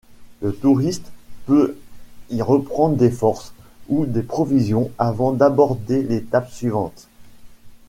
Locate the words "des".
2.97-3.11, 4.07-4.23